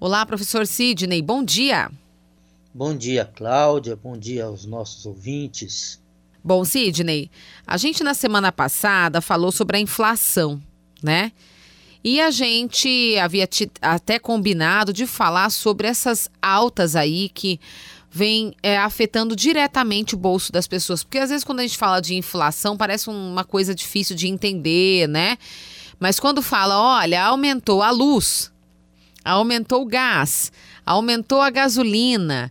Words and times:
Olá, 0.00 0.24
professor 0.24 0.64
Sidney, 0.64 1.20
bom 1.20 1.42
dia. 1.42 1.90
Bom 2.72 2.96
dia, 2.96 3.24
Cláudia, 3.24 3.96
bom 3.96 4.16
dia 4.16 4.44
aos 4.44 4.64
nossos 4.64 5.04
ouvintes. 5.04 6.00
Bom, 6.42 6.64
Sidney, 6.64 7.28
a 7.66 7.76
gente 7.76 8.04
na 8.04 8.14
semana 8.14 8.52
passada 8.52 9.20
falou 9.20 9.50
sobre 9.50 9.76
a 9.76 9.80
inflação, 9.80 10.62
né? 11.02 11.32
E 12.04 12.20
a 12.20 12.30
gente 12.30 13.18
havia 13.18 13.48
até 13.82 14.20
combinado 14.20 14.92
de 14.92 15.04
falar 15.04 15.50
sobre 15.50 15.88
essas 15.88 16.30
altas 16.40 16.94
aí 16.94 17.28
que 17.28 17.58
vem 18.08 18.54
é, 18.62 18.78
afetando 18.78 19.34
diretamente 19.34 20.14
o 20.14 20.18
bolso 20.18 20.52
das 20.52 20.68
pessoas. 20.68 21.02
Porque 21.02 21.18
às 21.18 21.30
vezes 21.30 21.42
quando 21.42 21.58
a 21.58 21.62
gente 21.62 21.76
fala 21.76 22.00
de 22.00 22.14
inflação 22.14 22.76
parece 22.76 23.10
uma 23.10 23.42
coisa 23.42 23.74
difícil 23.74 24.14
de 24.14 24.28
entender, 24.28 25.08
né? 25.08 25.36
Mas 25.98 26.20
quando 26.20 26.40
fala, 26.40 26.80
olha, 26.80 27.24
aumentou 27.24 27.82
a 27.82 27.90
luz, 27.90 28.52
aumentou 29.28 29.82
o 29.82 29.86
gás, 29.86 30.50
aumentou 30.84 31.40
a 31.40 31.50
gasolina. 31.50 32.50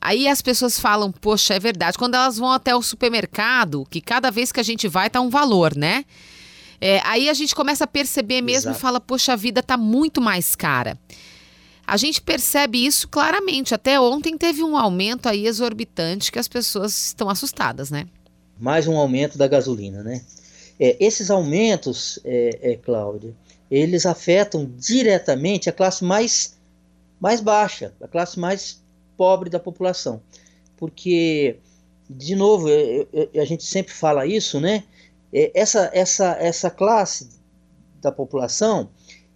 Aí 0.00 0.28
as 0.28 0.42
pessoas 0.42 0.78
falam, 0.78 1.10
poxa, 1.10 1.54
é 1.54 1.58
verdade. 1.58 1.98
Quando 1.98 2.14
elas 2.14 2.36
vão 2.36 2.52
até 2.52 2.74
o 2.74 2.82
supermercado, 2.82 3.86
que 3.90 4.00
cada 4.00 4.30
vez 4.30 4.52
que 4.52 4.60
a 4.60 4.62
gente 4.62 4.88
vai 4.88 5.08
tá 5.08 5.20
um 5.20 5.30
valor, 5.30 5.74
né? 5.76 6.04
É, 6.80 7.00
aí 7.04 7.28
a 7.28 7.34
gente 7.34 7.54
começa 7.54 7.84
a 7.84 7.86
perceber 7.86 8.42
mesmo 8.42 8.70
Exato. 8.70 8.78
e 8.78 8.80
fala, 8.80 9.00
poxa, 9.00 9.32
a 9.32 9.36
vida 9.36 9.62
tá 9.62 9.76
muito 9.76 10.20
mais 10.20 10.54
cara. 10.54 10.98
A 11.86 11.96
gente 11.96 12.20
percebe 12.20 12.84
isso 12.84 13.08
claramente. 13.08 13.74
Até 13.74 13.98
ontem 13.98 14.36
teve 14.36 14.62
um 14.62 14.76
aumento 14.76 15.28
aí 15.28 15.46
exorbitante 15.46 16.32
que 16.32 16.38
as 16.38 16.48
pessoas 16.48 17.06
estão 17.06 17.30
assustadas, 17.30 17.90
né? 17.90 18.06
Mais 18.58 18.86
um 18.86 18.96
aumento 18.96 19.38
da 19.38 19.46
gasolina, 19.46 20.02
né? 20.02 20.22
É, 20.78 20.96
esses 21.00 21.30
aumentos, 21.30 22.18
é, 22.24 22.72
é, 22.72 22.76
Cláudia, 22.76 23.34
eles 23.70 24.06
afetam 24.06 24.70
diretamente 24.76 25.68
a 25.68 25.72
classe 25.72 26.04
mais, 26.04 26.56
mais 27.18 27.40
baixa, 27.40 27.94
a 28.00 28.06
classe 28.06 28.38
mais 28.38 28.82
pobre 29.16 29.48
da 29.50 29.58
população. 29.58 30.20
Porque, 30.76 31.56
de 32.08 32.34
novo, 32.36 32.68
eu, 32.68 33.08
eu, 33.12 33.42
a 33.42 33.44
gente 33.44 33.64
sempre 33.64 33.92
fala 33.92 34.26
isso, 34.26 34.60
né? 34.60 34.84
É, 35.32 35.50
essa, 35.54 35.90
essa, 35.92 36.36
essa 36.38 36.70
classe 36.70 37.30
da 38.00 38.12
população, 38.12 38.90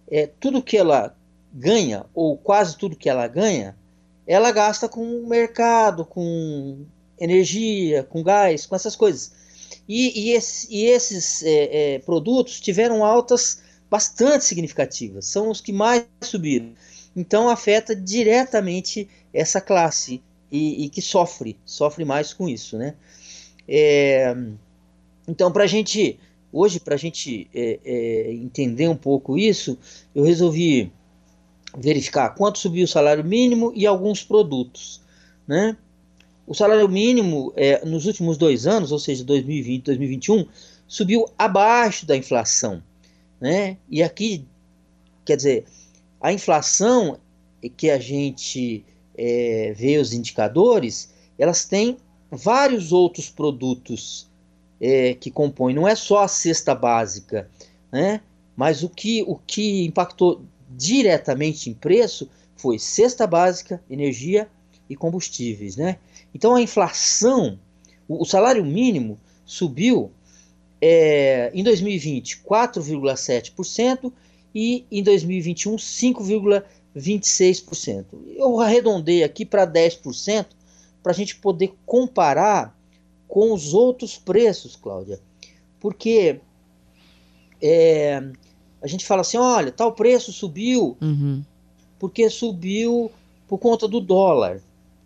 é, 0.09 0.27
tudo 0.39 0.61
que 0.61 0.77
ela 0.77 1.15
ganha, 1.51 2.05
ou 2.13 2.37
quase 2.37 2.77
tudo 2.77 2.95
que 2.95 3.09
ela 3.09 3.27
ganha, 3.27 3.75
ela 4.25 4.51
gasta 4.51 4.87
com 4.87 5.03
o 5.03 5.27
mercado, 5.27 6.05
com 6.05 6.85
energia, 7.19 8.03
com 8.03 8.23
gás, 8.23 8.65
com 8.65 8.75
essas 8.75 8.95
coisas. 8.95 9.33
E, 9.87 10.27
e, 10.27 10.31
esse, 10.31 10.67
e 10.69 10.85
esses 10.85 11.43
é, 11.43 11.95
é, 11.95 11.99
produtos 11.99 12.59
tiveram 12.59 13.03
altas 13.03 13.61
bastante 13.89 14.45
significativas, 14.45 15.25
são 15.25 15.49
os 15.49 15.59
que 15.59 15.73
mais 15.73 16.05
subiram. 16.21 16.73
Então 17.15 17.49
afeta 17.49 17.95
diretamente 17.95 19.09
essa 19.33 19.59
classe 19.59 20.21
e, 20.51 20.85
e 20.85 20.89
que 20.89 21.01
sofre, 21.01 21.57
sofre 21.65 22.05
mais 22.05 22.33
com 22.33 22.47
isso, 22.47 22.77
né? 22.77 22.95
É, 23.67 24.35
então, 25.27 25.51
para 25.51 25.63
a 25.63 25.67
gente, 25.67 26.19
hoje, 26.51 26.79
para 26.79 26.95
a 26.95 26.97
gente 26.97 27.49
é, 27.53 27.79
é, 27.85 28.33
entender 28.33 28.87
um 28.87 28.95
pouco 28.95 29.37
isso, 29.37 29.77
eu 30.13 30.23
resolvi 30.23 30.91
verificar 31.77 32.35
quanto 32.35 32.59
subiu 32.59 32.83
o 32.83 32.87
salário 32.87 33.23
mínimo 33.23 33.71
e 33.75 33.85
alguns 33.85 34.23
produtos, 34.23 35.01
né? 35.47 35.77
O 36.51 36.53
salário 36.53 36.89
mínimo 36.89 37.53
é, 37.55 37.85
nos 37.85 38.05
últimos 38.05 38.37
dois 38.37 38.67
anos, 38.67 38.91
ou 38.91 38.99
seja, 38.99 39.23
2020 39.23 39.85
2021, 39.85 40.45
subiu 40.85 41.25
abaixo 41.37 42.05
da 42.05 42.17
inflação. 42.17 42.83
Né? 43.39 43.77
E 43.89 44.03
aqui, 44.03 44.45
quer 45.23 45.37
dizer, 45.37 45.63
a 46.19 46.33
inflação 46.33 47.17
que 47.77 47.89
a 47.89 47.97
gente 47.97 48.83
é, 49.17 49.73
vê 49.77 49.97
os 49.97 50.11
indicadores, 50.11 51.13
elas 51.39 51.63
têm 51.63 51.95
vários 52.29 52.91
outros 52.91 53.29
produtos 53.29 54.29
é, 54.81 55.13
que 55.13 55.31
compõem, 55.31 55.73
não 55.73 55.87
é 55.87 55.95
só 55.95 56.21
a 56.21 56.27
cesta 56.27 56.75
básica, 56.75 57.49
né? 57.89 58.19
mas 58.57 58.83
o 58.83 58.89
que, 58.89 59.23
o 59.25 59.37
que 59.37 59.85
impactou 59.85 60.41
diretamente 60.69 61.69
em 61.69 61.73
preço 61.73 62.29
foi 62.57 62.77
cesta 62.77 63.25
básica, 63.25 63.81
energia 63.89 64.49
e 64.89 64.97
combustíveis. 64.97 65.77
Né? 65.77 65.97
Então 66.33 66.55
a 66.55 66.61
inflação, 66.61 67.59
o, 68.07 68.23
o 68.23 68.25
salário 68.25 68.65
mínimo 68.65 69.19
subiu 69.45 70.11
é, 70.81 71.51
em 71.53 71.63
2020 71.63 72.41
4,7% 72.41 74.11
e 74.53 74.85
em 74.91 75.01
2021 75.03 75.75
5,26%. 75.75 78.05
Eu 78.35 78.59
arredondei 78.59 79.23
aqui 79.23 79.45
para 79.45 79.67
10% 79.67 80.47
para 81.01 81.11
a 81.11 81.15
gente 81.15 81.37
poder 81.37 81.73
comparar 81.85 82.77
com 83.27 83.53
os 83.53 83.73
outros 83.73 84.17
preços, 84.17 84.75
Cláudia. 84.75 85.19
Porque 85.79 86.41
é, 87.61 88.21
a 88.81 88.87
gente 88.87 89.05
fala 89.05 89.21
assim, 89.21 89.37
olha, 89.37 89.71
tal 89.71 89.93
preço 89.93 90.33
subiu 90.33 90.97
uhum. 91.01 91.41
porque 91.99 92.29
subiu 92.29 93.09
por 93.47 93.57
conta 93.57 93.87
do 93.87 94.01
dólar. 94.01 94.61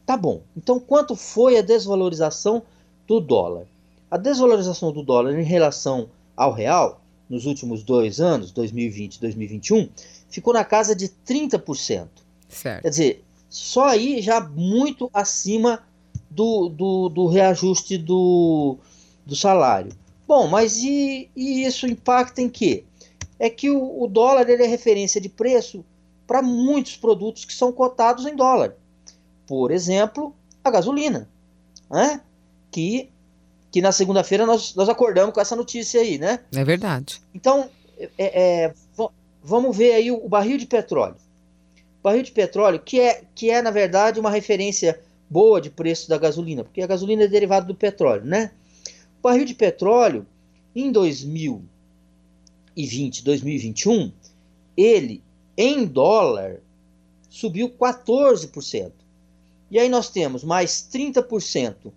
Tá 0.06 0.16
bom. 0.16 0.42
Então, 0.56 0.80
quanto 0.80 1.16
foi 1.16 1.58
a 1.58 1.62
desvalorização 1.62 2.62
do 3.08 3.20
dólar? 3.20 3.66
A 4.10 4.18
desvalorização 4.18 4.92
do 4.92 5.02
dólar 5.02 5.40
em 5.40 5.44
relação 5.44 6.10
ao 6.38 6.54
real 6.54 7.02
nos 7.28 7.46
últimos 7.46 7.84
dois 7.84 8.20
anos, 8.20 8.52
2020 8.52 9.16
e 9.16 9.20
2021, 9.20 9.90
ficou 10.30 10.54
na 10.54 10.64
casa 10.64 10.96
de 10.96 11.10
30%. 11.10 12.08
Certo. 12.48 12.82
Quer 12.84 12.90
dizer, 12.90 13.24
só 13.50 13.86
aí 13.86 14.22
já 14.22 14.40
muito 14.40 15.10
acima 15.14 15.84
do, 16.30 16.70
do, 16.70 17.10
do 17.10 17.28
reajuste 17.28 17.98
do, 17.98 18.78
do 19.26 19.36
salário. 19.36 19.92
Bom, 20.28 20.48
mas 20.48 20.78
e, 20.78 21.30
e, 21.36 21.66
isso 21.66 21.88
impacta 21.88 22.42
em 22.42 22.50
quê? 22.50 22.84
É 23.40 23.50
que 23.50 23.70
o, 23.70 24.04
o 24.04 24.08
dólar 24.08 24.50
ele 24.50 24.64
é 24.64 24.68
referência 24.68 25.20
de 25.20 25.30
preço 25.30 25.84
para 26.28 26.42
muitos 26.42 26.96
produtos 26.96 27.46
que 27.46 27.54
são 27.54 27.72
cotados 27.72 28.26
em 28.26 28.36
dólar. 28.36 28.76
Por 29.47 29.72
exemplo, 29.72 30.35
a 30.63 30.72
gasolina, 30.72 31.29
né? 31.89 32.22
que, 32.75 33.09
que 33.72 33.81
na 33.81 33.94
segunda-feira 33.94 34.45
nós, 34.45 34.75
nós 34.75 34.89
acordamos 34.89 35.33
com 35.33 35.39
essa 35.39 35.56
notícia 35.56 36.01
aí, 36.01 36.17
né? 36.17 36.41
É 36.53 36.61
verdade. 36.63 37.22
Então, 37.33 37.69
é, 38.17 38.17
é, 38.17 38.73
vamos 39.41 39.78
ver 39.78 39.94
aí 39.94 40.11
o, 40.11 40.28
barril 40.28 40.57
de 40.57 40.66
petróleo. 40.66 41.16
O 42.00 42.03
barril 42.03 42.23
de 42.23 42.33
petróleo, 42.33 42.79
que 42.79 43.00
é, 43.00 43.23
que 43.33 43.50
é, 43.50 43.61
na 43.61 43.72
verdade, 43.72 44.19
uma 44.19 44.29
referência 44.29 45.00
boa 45.29 45.62
de 45.62 45.69
preço 45.69 46.09
da 46.09 46.17
gasolina, 46.17 46.66
porque 46.66 46.81
a 46.81 46.88
gasolina 46.88 47.23
é 47.23 47.27
derivada 47.27 47.66
do 47.66 47.73
petróleo, 47.73 48.25
né? 48.25 48.51
O 49.19 49.22
barril 49.23 49.45
de 49.45 49.56
petróleo, 49.56 50.27
em 50.75 50.91
2020, 50.91 53.23
2021, 53.23 54.12
ele, 54.75 55.23
em 55.57 55.85
dólar, 55.85 56.59
subiu 57.29 57.69
14%. 57.69 58.91
E 59.75 59.80
aí 59.80 59.90
nós 59.90 60.08
temos 60.08 60.41
mais 60.41 60.88
30% 60.90 61.91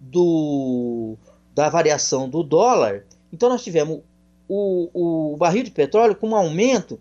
do, 0.00 1.16
da 1.54 1.68
variação 1.68 2.28
do 2.28 2.42
dólar. 2.42 3.04
Então 3.32 3.48
nós 3.48 3.62
tivemos 3.62 4.00
o, 4.48 5.30
o 5.32 5.36
barril 5.36 5.62
de 5.62 5.70
petróleo 5.70 6.16
com 6.16 6.30
um 6.30 6.34
aumento 6.34 6.98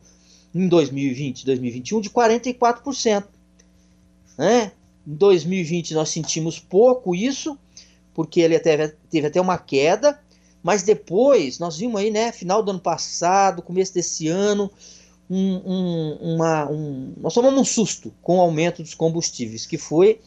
em 0.54 0.68
2020 0.68 1.44
2021 1.44 2.02
de 2.02 2.12
44%. 2.12 3.24
Né? 4.38 4.74
Em 5.08 5.16
2020 5.16 5.96
nós 5.96 6.10
sentimos 6.10 6.60
pouco 6.60 7.16
isso, 7.16 7.58
porque 8.14 8.42
ele 8.42 8.60
teve, 8.60 8.90
teve 9.10 9.26
até 9.26 9.42
uma 9.42 9.58
queda, 9.58 10.22
mas 10.62 10.84
depois 10.84 11.58
nós 11.58 11.78
vimos 11.78 12.00
aí, 12.00 12.12
né, 12.12 12.32
final 12.32 12.62
do 12.62 12.70
ano 12.70 12.80
passado, 12.80 13.64
começo 13.64 13.92
desse 13.92 14.28
ano, 14.28 14.70
um, 15.30 15.62
um, 15.66 16.36
uma, 16.36 16.70
um, 16.70 17.14
nós 17.18 17.34
tomamos 17.34 17.60
um 17.60 17.66
susto 17.66 18.14
com 18.22 18.38
o 18.38 18.42
aumento 18.42 18.84
dos 18.84 18.94
combustíveis, 18.94 19.66
que 19.66 19.78
foi, 19.78 20.20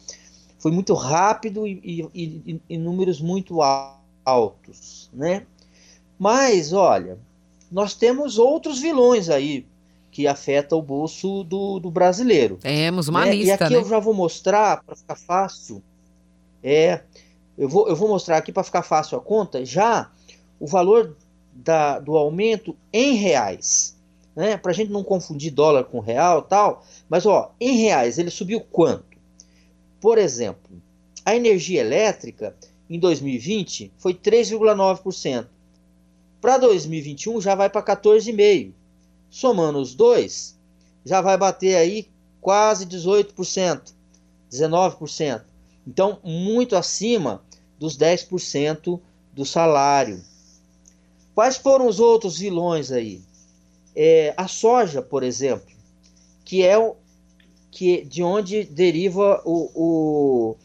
foi 0.57 0.71
muito 0.71 0.93
rápido 0.93 1.65
e, 1.65 2.09
e, 2.13 2.61
e, 2.69 2.77
números 2.77 3.21
muito 3.21 3.59
altos, 4.25 5.09
né? 5.13 5.45
Mas, 6.17 6.73
olha, 6.73 7.17
nós 7.71 7.93
temos 7.93 8.37
outros 8.37 8.79
vilões 8.79 9.29
aí 9.29 9.65
que 10.11 10.27
afetam 10.27 10.79
o 10.79 10.81
bolso 10.81 11.43
do, 11.45 11.79
do 11.79 11.89
brasileiro. 11.89 12.57
Temos 12.57 13.07
uma 13.07 13.25
né? 13.25 13.35
lista, 13.35 13.47
E 13.47 13.51
aqui 13.51 13.73
né? 13.75 13.79
eu 13.79 13.87
já 13.87 13.99
vou 13.99 14.13
mostrar, 14.13 14.83
para 14.83 14.95
ficar 14.95 15.15
fácil, 15.15 15.81
é, 16.61 17.01
eu 17.57 17.69
vou, 17.69 17.87
eu 17.87 17.95
vou 17.95 18.09
mostrar 18.09 18.37
aqui 18.37 18.51
para 18.51 18.63
ficar 18.63 18.83
fácil 18.83 19.17
a 19.17 19.21
conta, 19.21 19.63
já 19.63 20.11
o 20.59 20.67
valor 20.67 21.15
da, 21.53 21.99
do 21.99 22.17
aumento 22.17 22.75
em 22.91 23.15
reais 23.15 23.97
né? 24.39 24.55
Para 24.55 24.71
a 24.71 24.73
gente 24.73 24.89
não 24.89 25.03
confundir 25.03 25.51
dólar 25.51 25.83
com 25.83 25.99
real 25.99 26.41
tal. 26.41 26.85
Mas, 27.09 27.25
ó, 27.25 27.53
em 27.59 27.75
reais, 27.75 28.17
ele 28.17 28.31
subiu 28.31 28.61
quanto? 28.61 29.03
Por 29.99 30.17
exemplo, 30.17 30.81
a 31.25 31.35
energia 31.35 31.81
elétrica 31.81 32.55
em 32.89 32.97
2020 32.97 33.91
foi 33.97 34.13
3,9%. 34.13 35.45
Para 36.39 36.57
2021 36.57 37.41
já 37.41 37.53
vai 37.53 37.69
para 37.69 37.83
14,5%. 37.83 38.71
Somando 39.29 39.77
os 39.77 39.93
dois, 39.93 40.57
já 41.03 41.19
vai 41.19 41.37
bater 41.37 41.75
aí 41.75 42.07
quase 42.39 42.85
18%, 42.85 43.93
19%. 44.49 45.41
Então, 45.85 46.17
muito 46.23 46.77
acima 46.77 47.43
dos 47.77 47.97
10% 47.97 49.01
do 49.33 49.45
salário. 49.45 50.23
Quais 51.35 51.57
foram 51.57 51.87
os 51.87 51.99
outros 51.99 52.39
vilões 52.39 52.89
aí? 52.89 53.21
É, 53.95 54.33
a 54.37 54.47
soja, 54.47 55.01
por 55.01 55.23
exemplo, 55.23 55.67
que 56.45 56.63
é 56.65 56.77
o, 56.77 56.95
que 57.71 58.05
de 58.05 58.23
onde 58.23 58.63
deriva 58.63 59.41
o, 59.45 59.71
o, 59.75 60.55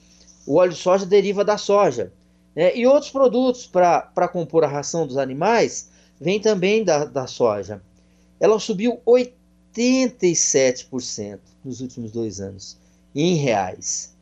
o 0.46 0.56
óleo 0.56 0.72
de 0.72 0.78
soja 0.78 1.06
deriva 1.06 1.44
da 1.44 1.58
soja. 1.58 2.12
Né? 2.54 2.76
E 2.76 2.86
outros 2.86 3.10
produtos 3.10 3.66
para 3.66 4.28
compor 4.28 4.62
a 4.64 4.68
ração 4.68 5.06
dos 5.06 5.16
animais 5.16 5.88
vem 6.20 6.38
também 6.40 6.84
da, 6.84 7.04
da 7.04 7.26
soja. 7.26 7.82
Ela 8.38 8.58
subiu 8.58 9.00
87% 9.06 11.38
nos 11.64 11.80
últimos 11.80 12.12
dois 12.12 12.40
anos, 12.40 12.76
em 13.14 13.36
reais. 13.36 14.12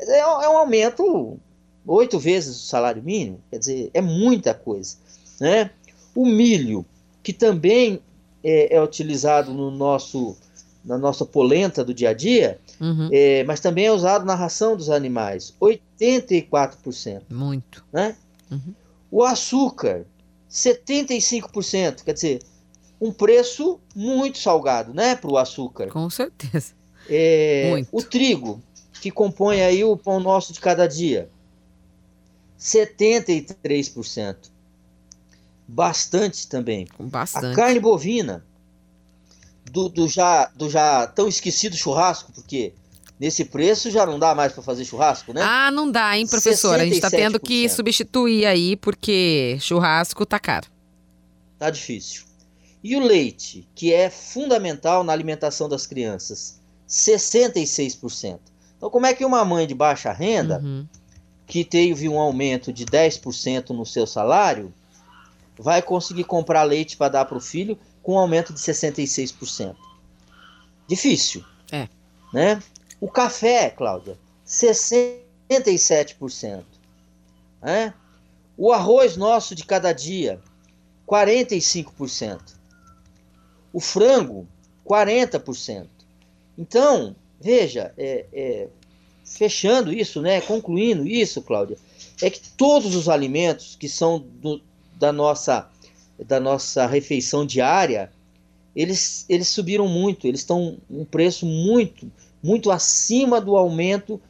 É, 0.00 0.18
é 0.18 0.48
um 0.48 0.58
aumento 0.58 1.38
oito 1.86 2.18
vezes 2.18 2.56
o 2.56 2.66
salário 2.66 3.02
mínimo, 3.02 3.40
quer 3.50 3.58
dizer, 3.58 3.90
é 3.92 4.00
muita 4.00 4.54
coisa. 4.54 4.96
Né? 5.40 5.70
O 6.14 6.24
milho, 6.24 6.86
que 7.22 7.32
também 7.32 8.00
é, 8.42 8.76
é 8.76 8.82
utilizado 8.82 9.52
no 9.52 9.70
nosso, 9.70 10.36
na 10.84 10.98
nossa 10.98 11.24
polenta 11.24 11.84
do 11.84 11.94
dia 11.94 12.10
a 12.10 12.12
dia, 12.12 12.58
uhum. 12.80 13.08
é, 13.12 13.44
mas 13.44 13.60
também 13.60 13.86
é 13.86 13.92
usado 13.92 14.24
na 14.24 14.34
ração 14.34 14.76
dos 14.76 14.90
animais, 14.90 15.54
84%. 15.60 17.22
Muito. 17.30 17.84
Né? 17.92 18.16
Uhum. 18.50 18.74
O 19.10 19.22
açúcar, 19.22 20.04
75%, 20.50 22.02
quer 22.04 22.14
dizer, 22.14 22.42
um 23.00 23.12
preço 23.12 23.80
muito 23.94 24.38
salgado, 24.38 24.94
né, 24.94 25.16
para 25.16 25.30
o 25.30 25.36
açúcar. 25.36 25.88
Com 25.88 26.08
certeza. 26.08 26.72
É, 27.08 27.70
muito. 27.70 27.88
O 27.90 28.02
trigo, 28.02 28.62
que 29.00 29.10
compõe 29.10 29.60
aí 29.60 29.82
o 29.82 29.96
pão 29.96 30.20
nosso 30.20 30.52
de 30.52 30.60
cada 30.60 30.86
dia, 30.86 31.28
73%. 32.58 34.52
Bastante 35.66 36.46
também. 36.48 36.86
Bastante. 36.98 37.52
A 37.52 37.54
carne 37.54 37.80
bovina, 37.80 38.44
do, 39.70 39.88
do, 39.88 40.08
já, 40.08 40.46
do 40.54 40.68
já 40.68 41.06
tão 41.06 41.28
esquecido 41.28 41.76
churrasco, 41.76 42.32
porque 42.32 42.74
nesse 43.18 43.44
preço 43.44 43.90
já 43.90 44.04
não 44.04 44.18
dá 44.18 44.34
mais 44.34 44.52
para 44.52 44.62
fazer 44.62 44.84
churrasco, 44.84 45.32
né? 45.32 45.40
Ah, 45.42 45.70
não 45.70 45.90
dá, 45.90 46.16
hein, 46.16 46.26
professor? 46.26 46.78
67%. 46.78 46.80
A 46.80 46.84
gente 46.84 46.94
está 46.94 47.10
tendo 47.10 47.40
que 47.40 47.68
substituir 47.68 48.46
aí, 48.46 48.76
porque 48.76 49.56
churrasco 49.60 50.26
tá 50.26 50.38
caro. 50.38 50.66
Tá 51.58 51.70
difícil. 51.70 52.24
E 52.82 52.96
o 52.96 53.00
leite, 53.00 53.68
que 53.74 53.92
é 53.92 54.10
fundamental 54.10 55.04
na 55.04 55.12
alimentação 55.12 55.68
das 55.68 55.86
crianças, 55.86 56.60
66%. 56.88 58.40
Então, 58.76 58.90
como 58.90 59.06
é 59.06 59.14
que 59.14 59.24
uma 59.24 59.44
mãe 59.44 59.66
de 59.66 59.74
baixa 59.74 60.12
renda 60.12 60.58
uhum 60.58 60.86
que 61.52 61.64
teve 61.64 62.08
um 62.08 62.18
aumento 62.18 62.72
de 62.72 62.86
10% 62.86 63.70
no 63.70 63.84
seu 63.84 64.06
salário, 64.06 64.72
vai 65.58 65.82
conseguir 65.82 66.24
comprar 66.24 66.62
leite 66.62 66.96
para 66.96 67.08
dar 67.08 67.24
para 67.24 67.36
o 67.36 67.40
filho 67.40 67.76
com 68.02 68.14
um 68.14 68.18
aumento 68.18 68.52
de 68.52 68.60
66%. 68.60 69.76
Difícil. 70.88 71.44
É. 71.70 71.88
Né? 72.32 72.60
O 73.00 73.08
café, 73.08 73.70
Cláudia, 73.70 74.18
67%. 74.46 76.64
Né? 77.62 77.94
O 78.56 78.72
arroz 78.72 79.16
nosso 79.16 79.54
de 79.54 79.64
cada 79.64 79.92
dia, 79.92 80.40
45%. 81.06 82.40
O 83.72 83.80
frango, 83.80 84.46
40%. 84.86 85.86
Então, 86.58 87.16
veja, 87.40 87.94
é, 87.96 88.26
é, 88.32 88.68
fechando 89.24 89.92
isso, 89.92 90.20
né, 90.20 90.40
concluindo 90.40 91.06
isso, 91.06 91.40
Cláudia, 91.42 91.78
é 92.20 92.28
que 92.28 92.40
todos 92.50 92.94
os 92.94 93.08
alimentos 93.08 93.74
que 93.74 93.88
são 93.88 94.18
do, 94.18 94.60
da 95.02 95.12
nossa 95.12 95.68
da 96.24 96.38
nossa 96.38 96.86
refeição 96.86 97.44
diária, 97.44 98.12
eles, 98.76 99.26
eles 99.28 99.48
subiram 99.48 99.88
muito, 99.88 100.24
eles 100.28 100.40
estão 100.40 100.78
um 100.88 101.04
preço 101.04 101.44
muito, 101.44 102.08
muito 102.40 102.70
acima 102.70 103.40
do 103.40 103.56
aumento 103.56 104.20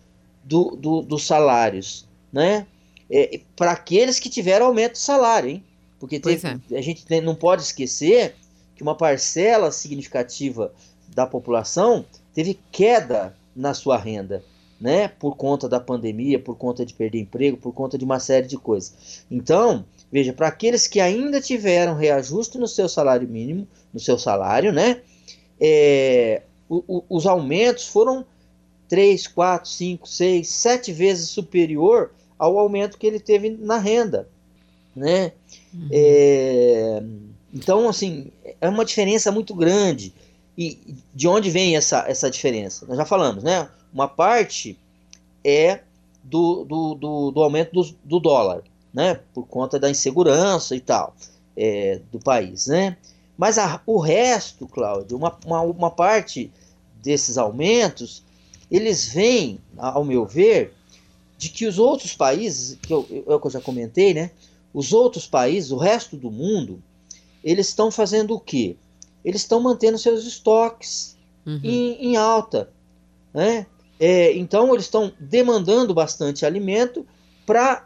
do, 0.42 0.74
do, 0.74 1.02
dos 1.02 1.24
salários, 1.26 2.08
né? 2.32 2.66
É, 3.10 3.40
Para 3.54 3.72
aqueles 3.72 4.18
que 4.18 4.30
tiveram 4.30 4.66
aumento 4.66 4.92
de 4.92 5.00
salário, 5.00 5.50
hein? 5.50 5.64
Porque 6.00 6.18
teve, 6.18 6.48
é. 6.48 6.78
a 6.78 6.80
gente 6.80 7.04
não 7.20 7.34
pode 7.34 7.60
esquecer 7.60 8.34
que 8.74 8.82
uma 8.82 8.94
parcela 8.94 9.70
significativa 9.70 10.72
da 11.14 11.26
população 11.26 12.06
teve 12.32 12.58
queda 12.70 13.36
na 13.54 13.74
sua 13.74 13.98
renda 13.98 14.42
né? 14.82 15.06
Por 15.06 15.36
conta 15.36 15.68
da 15.68 15.78
pandemia, 15.78 16.40
por 16.40 16.56
conta 16.56 16.84
de 16.84 16.92
perder 16.92 17.20
emprego, 17.20 17.56
por 17.56 17.72
conta 17.72 17.96
de 17.96 18.04
uma 18.04 18.18
série 18.18 18.48
de 18.48 18.58
coisas. 18.58 19.24
Então, 19.30 19.84
veja, 20.12 20.32
para 20.32 20.48
aqueles 20.48 20.86
que 20.86 21.00
ainda 21.00 21.40
tiveram 21.40 21.96
reajuste 21.96 22.58
no 22.58 22.68
seu 22.68 22.88
salário 22.88 23.26
mínimo, 23.26 23.66
no 23.92 23.98
seu 23.98 24.18
salário, 24.18 24.72
né? 24.72 25.00
É, 25.58 26.42
o, 26.68 26.84
o, 26.86 27.04
os 27.08 27.26
aumentos 27.26 27.88
foram 27.88 28.24
3, 28.88 29.26
4, 29.28 29.70
5, 29.70 30.08
6, 30.08 30.48
7 30.48 30.92
vezes 30.92 31.30
superior 31.30 32.12
ao 32.38 32.58
aumento 32.58 32.98
que 32.98 33.06
ele 33.06 33.18
teve 33.18 33.48
na 33.48 33.78
renda, 33.78 34.28
né? 34.94 35.32
Uhum. 35.72 35.88
É, 35.90 37.02
então, 37.54 37.88
assim, 37.88 38.30
é 38.60 38.68
uma 38.68 38.84
diferença 38.84 39.32
muito 39.32 39.54
grande. 39.54 40.12
E 40.56 40.78
de 41.14 41.26
onde 41.26 41.50
vem 41.50 41.76
essa, 41.76 42.04
essa 42.06 42.30
diferença? 42.30 42.84
Nós 42.86 42.98
já 42.98 43.06
falamos, 43.06 43.42
né? 43.42 43.68
Uma 43.92 44.08
parte 44.08 44.78
é 45.42 45.80
do, 46.22 46.64
do, 46.64 46.94
do, 46.94 47.30
do 47.30 47.42
aumento 47.42 47.72
do, 47.72 47.96
do, 48.04 48.20
dólar, 48.20 48.62
né? 48.92 49.20
Por 49.32 49.46
conta 49.46 49.78
da 49.78 49.90
insegurança 49.90 50.74
e 50.76 50.80
tal 50.80 51.14
é, 51.56 52.00
do 52.10 52.18
país, 52.18 52.66
né? 52.66 52.96
Mas 53.36 53.58
a, 53.58 53.80
o 53.86 53.98
resto, 53.98 54.66
Cláudio, 54.66 55.16
uma, 55.16 55.36
uma, 55.44 55.60
uma 55.62 55.90
parte 55.90 56.50
desses 57.02 57.38
aumentos, 57.38 58.22
eles 58.70 59.08
vêm, 59.08 59.58
ao 59.76 60.04
meu 60.04 60.24
ver, 60.24 60.74
de 61.36 61.48
que 61.48 61.66
os 61.66 61.78
outros 61.78 62.14
países, 62.14 62.78
que 62.80 62.92
eu, 62.92 63.06
eu, 63.26 63.40
que 63.40 63.46
eu 63.46 63.50
já 63.50 63.60
comentei, 63.60 64.14
né? 64.14 64.30
Os 64.72 64.92
outros 64.92 65.26
países, 65.26 65.70
o 65.70 65.76
resto 65.76 66.16
do 66.16 66.30
mundo, 66.30 66.82
eles 67.42 67.68
estão 67.68 67.90
fazendo 67.90 68.34
o 68.34 68.40
quê? 68.40 68.76
Eles 69.24 69.42
estão 69.42 69.60
mantendo 69.60 69.98
seus 69.98 70.24
estoques 70.24 71.16
uhum. 71.44 71.60
em, 71.62 72.12
em 72.12 72.16
alta, 72.16 72.70
né? 73.34 73.66
É, 73.98 74.32
então, 74.36 74.72
eles 74.72 74.86
estão 74.86 75.12
demandando 75.18 75.94
bastante 75.94 76.44
alimento 76.46 77.06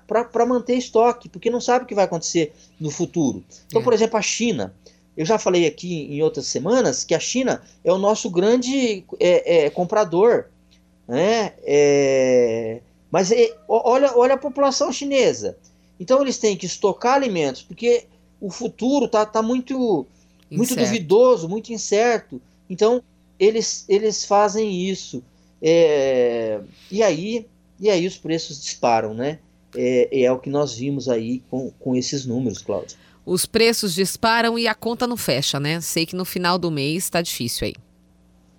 para 0.07 0.47
manter 0.47 0.77
estoque, 0.77 1.29
porque 1.29 1.51
não 1.51 1.61
sabe 1.61 1.85
o 1.85 1.89
que 1.89 1.95
vai 1.95 2.05
acontecer 2.05 2.53
no 2.79 2.91
futuro. 2.91 3.45
Então, 3.67 3.81
é. 3.81 3.85
por 3.85 3.93
exemplo, 3.93 4.17
a 4.19 4.23
China. 4.23 4.75
Eu 5.17 5.25
já 5.25 5.39
falei 5.39 5.67
aqui 5.67 6.15
em 6.15 6.23
outras 6.23 6.47
semanas 6.47 7.03
que 7.03 7.15
a 7.15 7.21
China 7.21 7.63
é 7.83 7.91
o 7.91 7.97
nosso 7.97 8.29
grande 8.29 9.05
é, 9.19 9.65
é, 9.65 9.71
comprador. 9.71 10.47
Né? 11.09 11.55
É, 11.63 12.81
mas 13.11 13.33
é, 13.33 13.57
olha, 13.69 14.17
olha 14.17 14.35
a 14.35 14.39
população 14.39 14.93
chinesa. 14.93 15.57
Então, 15.99 16.21
eles 16.21 16.37
têm 16.37 16.57
que 16.57 16.67
estocar 16.67 17.15
alimentos, 17.15 17.63
porque 17.63 18.05
o 18.41 18.51
futuro 18.51 19.07
está 19.07 19.25
tá 19.25 19.41
muito, 19.41 20.07
muito 20.51 20.77
duvidoso, 20.77 21.49
muito 21.49 21.73
incerto. 21.73 22.41
Então, 22.69 23.03
eles, 23.39 23.85
eles 23.89 24.25
fazem 24.25 24.89
isso. 24.89 25.23
É, 25.63 26.61
e, 26.91 27.03
aí, 27.03 27.47
e 27.81 27.89
aí 27.89 28.07
os 28.07 28.19
preços 28.19 28.61
disparam, 28.61 29.15
né? 29.15 29.39
É, 29.77 30.23
é 30.23 30.33
o 30.33 30.39
que 30.39 30.51
nós 30.51 30.75
vimos 30.75 31.09
aí 31.09 31.43
com, 31.51 31.71
com 31.79 31.95
esses 31.95 32.25
números, 32.25 32.63
Cláudio. 32.63 32.97
Os 33.25 33.45
preços 33.45 33.95
disparam 33.95 34.59
e 34.59 34.69
a 34.69 34.75
conta 34.75 35.07
não 35.07 35.17
fecha, 35.17 35.59
né? 35.59 35.81
Sei 35.81 36.07
que 36.07 36.15
no 36.15 36.25
final 36.25 36.59
do 36.59 36.71
mês 36.71 37.05
está 37.05 37.21
difícil 37.21 37.67
aí. 37.67 37.75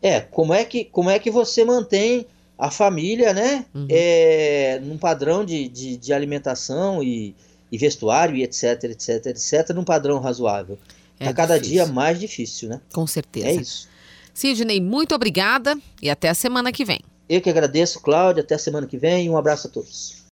É, 0.02 0.20
como 0.20 0.54
é 0.54 0.64
que, 0.64 0.86
como 0.86 1.10
é 1.10 1.18
que 1.18 1.32
você 1.32 1.64
mantém 1.64 2.26
a 2.58 2.72
família, 2.72 3.34
né? 3.34 3.66
Uhum. 3.74 3.88
É, 3.90 4.80
num 4.84 4.98
padrão 4.98 5.46
de, 5.46 5.68
de, 5.68 5.98
de 5.98 6.14
alimentação 6.14 7.04
e, 7.04 7.36
e, 7.72 7.78
vestuário 7.78 8.36
e 8.36 8.44
etc, 8.44 8.84
etc, 8.84 9.28
etc, 9.28 9.70
num 9.76 9.84
padrão 9.84 10.20
razoável. 10.20 10.78
É 11.20 11.26
tá 11.26 11.34
cada 11.34 11.60
dia 11.60 11.86
mais 11.86 12.20
difícil, 12.20 12.70
né? 12.70 12.82
Com 12.94 13.08
certeza. 13.08 13.48
É 13.48 13.54
isso. 13.54 13.88
Sidney, 14.34 14.80
muito 14.80 15.16
obrigada 15.16 15.78
e 16.02 16.10
até 16.10 16.30
a 16.30 16.34
semana 16.34 16.72
que 16.72 16.86
vem. 16.86 17.00
Eu 17.28 17.42
que 17.42 17.50
agradeço, 17.50 18.00
Cláudia. 18.00 18.44
Até 18.44 18.56
a 18.56 18.60
semana 18.60 18.86
que 18.86 18.98
vem. 18.98 19.30
Um 19.30 19.38
abraço 19.38 19.68
a 19.68 19.70
todos. 19.70 20.24